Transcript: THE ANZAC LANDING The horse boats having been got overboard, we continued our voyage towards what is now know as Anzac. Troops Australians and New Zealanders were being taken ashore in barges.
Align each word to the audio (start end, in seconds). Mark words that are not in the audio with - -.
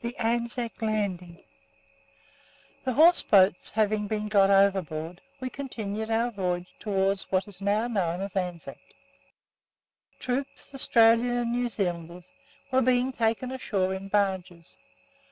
THE 0.00 0.16
ANZAC 0.16 0.82
LANDING 0.82 1.44
The 2.82 2.94
horse 2.94 3.22
boats 3.22 3.70
having 3.70 4.08
been 4.08 4.26
got 4.26 4.50
overboard, 4.50 5.20
we 5.38 5.50
continued 5.50 6.10
our 6.10 6.32
voyage 6.32 6.74
towards 6.80 7.30
what 7.30 7.46
is 7.46 7.60
now 7.60 7.86
know 7.86 8.18
as 8.20 8.34
Anzac. 8.34 8.80
Troops 10.18 10.74
Australians 10.74 11.38
and 11.42 11.52
New 11.52 11.68
Zealanders 11.68 12.32
were 12.72 12.82
being 12.82 13.12
taken 13.12 13.52
ashore 13.52 13.94
in 13.94 14.08
barges. 14.08 14.76